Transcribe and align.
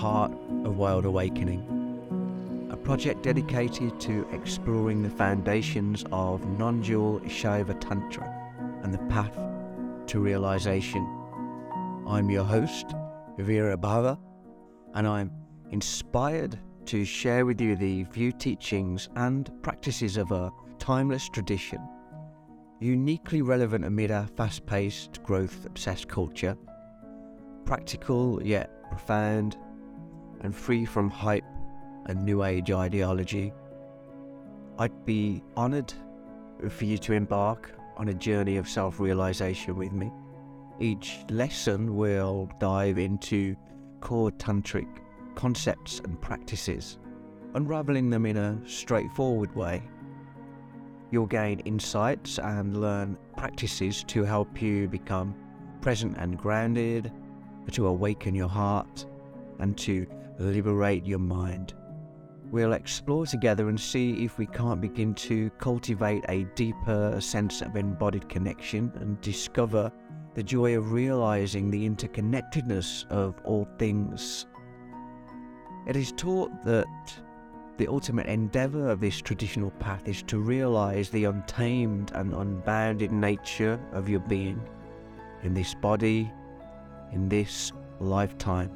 Heart 0.00 0.32
of 0.64 0.76
Wild 0.76 1.04
Awakening, 1.04 2.68
a 2.70 2.76
project 2.76 3.24
dedicated 3.24 3.98
to 4.00 4.26
exploring 4.32 5.02
the 5.02 5.10
foundations 5.10 6.04
of 6.12 6.46
non 6.58 6.80
dual 6.80 7.18
Shaiva 7.20 7.78
Tantra 7.80 8.32
and 8.84 8.94
the 8.94 8.98
path 9.12 9.36
to 10.06 10.20
realization. 10.20 11.04
I'm 12.06 12.30
your 12.30 12.44
host, 12.44 12.86
Vīrabhāva, 13.38 14.16
and 14.94 15.06
I'm 15.06 15.32
inspired 15.70 16.56
to 16.86 17.04
share 17.04 17.44
with 17.44 17.60
you 17.60 17.74
the 17.74 18.04
view 18.04 18.30
teachings 18.30 19.08
and 19.16 19.50
practices 19.62 20.16
of 20.16 20.30
a 20.30 20.52
timeless 20.78 21.28
tradition, 21.28 21.80
uniquely 22.78 23.42
relevant 23.42 23.84
amid 23.84 24.12
our 24.12 24.28
fast 24.28 24.64
paced, 24.64 25.22
growth 25.24 25.66
obsessed 25.66 26.06
culture, 26.08 26.56
practical 27.70 28.42
yet 28.42 28.68
profound, 28.88 29.56
and 30.40 30.52
free 30.52 30.84
from 30.84 31.08
hype 31.08 31.44
and 32.06 32.24
New 32.24 32.42
Age 32.42 32.72
ideology. 32.72 33.52
I'd 34.76 35.04
be 35.04 35.40
honoured 35.56 35.94
for 36.68 36.84
you 36.84 36.98
to 36.98 37.12
embark 37.12 37.70
on 37.96 38.08
a 38.08 38.12
journey 38.12 38.56
of 38.56 38.68
self 38.68 38.98
realization 38.98 39.76
with 39.76 39.92
me. 39.92 40.10
Each 40.80 41.18
lesson 41.30 41.94
will 41.94 42.50
dive 42.58 42.98
into 42.98 43.54
core 44.00 44.32
tantric 44.32 44.88
concepts 45.36 46.00
and 46.00 46.20
practices, 46.20 46.98
unraveling 47.54 48.10
them 48.10 48.26
in 48.26 48.36
a 48.36 48.60
straightforward 48.66 49.54
way. 49.54 49.80
You'll 51.12 51.26
gain 51.26 51.60
insights 51.60 52.40
and 52.40 52.80
learn 52.80 53.16
practices 53.36 54.02
to 54.08 54.24
help 54.24 54.60
you 54.60 54.88
become 54.88 55.36
present 55.80 56.16
and 56.18 56.36
grounded, 56.36 57.12
to 57.72 57.86
awaken 57.86 58.34
your 58.34 58.48
heart, 58.48 59.06
and 59.58 59.76
to 59.78 60.06
liberate 60.38 61.04
your 61.04 61.18
mind. 61.18 61.74
We'll 62.50 62.72
explore 62.72 63.26
together 63.26 63.68
and 63.68 63.78
see 63.78 64.24
if 64.24 64.36
we 64.36 64.46
can't 64.46 64.80
begin 64.80 65.14
to 65.14 65.50
cultivate 65.58 66.24
a 66.28 66.44
deeper 66.56 67.20
sense 67.20 67.62
of 67.62 67.76
embodied 67.76 68.28
connection 68.28 68.90
and 68.96 69.20
discover 69.20 69.92
the 70.34 70.42
joy 70.42 70.76
of 70.76 70.92
realizing 70.92 71.70
the 71.70 71.88
interconnectedness 71.88 73.06
of 73.08 73.34
all 73.44 73.68
things. 73.78 74.46
It 75.86 75.96
is 75.96 76.12
taught 76.12 76.50
that 76.64 76.86
the 77.76 77.88
ultimate 77.88 78.26
endeavour 78.26 78.90
of 78.90 79.00
this 79.00 79.20
traditional 79.20 79.70
path 79.72 80.06
is 80.06 80.22
to 80.24 80.38
realize 80.38 81.08
the 81.08 81.24
untamed 81.24 82.12
and 82.14 82.34
unbounded 82.34 83.12
nature 83.12 83.80
of 83.92 84.08
your 84.08 84.20
being 84.20 84.60
in 85.42 85.54
this 85.54 85.74
body, 85.74 86.30
in 87.12 87.28
this 87.28 87.72
lifetime. 88.00 88.70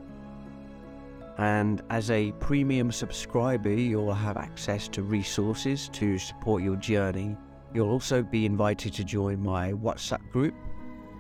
And 1.38 1.82
as 1.90 2.10
a 2.10 2.32
premium 2.32 2.92
subscriber, 2.92 3.70
you'll 3.70 4.14
have 4.14 4.36
access 4.36 4.86
to 4.88 5.02
resources 5.02 5.88
to 5.94 6.18
support 6.18 6.62
your 6.62 6.76
journey. 6.76 7.36
You'll 7.72 7.91
also 7.91 8.22
be 8.22 8.46
invited 8.46 8.94
to 8.94 9.04
join 9.04 9.42
my 9.42 9.72
WhatsApp 9.72 10.30
group 10.30 10.54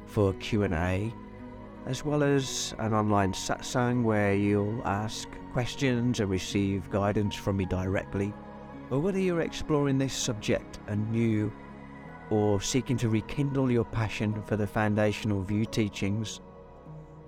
for 0.06 0.32
Q&A, 0.34 1.12
as 1.86 2.04
well 2.04 2.22
as 2.22 2.74
an 2.78 2.94
online 2.94 3.32
satsang 3.32 4.04
where 4.04 4.34
you'll 4.34 4.86
ask 4.86 5.28
questions 5.52 6.20
and 6.20 6.30
receive 6.30 6.88
guidance 6.90 7.34
from 7.34 7.56
me 7.56 7.64
directly. 7.64 8.32
Or 8.90 9.00
whether 9.00 9.18
you're 9.18 9.40
exploring 9.40 9.98
this 9.98 10.14
subject 10.14 10.78
anew 10.86 11.52
or 12.30 12.60
seeking 12.60 12.96
to 12.98 13.08
rekindle 13.08 13.70
your 13.70 13.84
passion 13.84 14.42
for 14.42 14.56
the 14.56 14.66
foundational 14.66 15.42
view 15.42 15.64
teachings, 15.64 16.40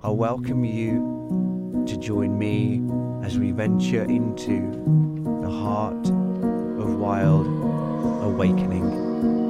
I 0.03 0.11
welcome 0.11 0.65
you 0.65 1.85
to 1.87 1.97
join 1.97 2.39
me 2.39 2.83
as 3.25 3.39
we 3.39 3.51
venture 3.51 4.03
into 4.03 4.71
the 5.41 5.51
heart 5.51 6.07
of 6.09 6.97
wild 6.97 7.47
awakening. 8.23 9.46